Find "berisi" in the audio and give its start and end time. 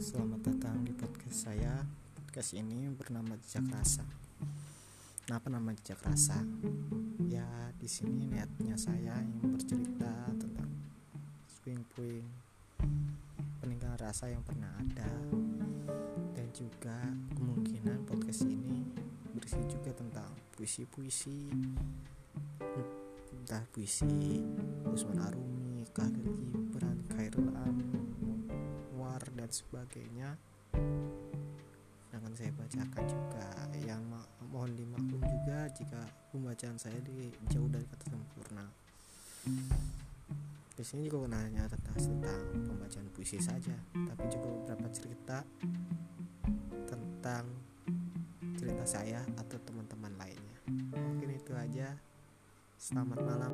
19.36-19.60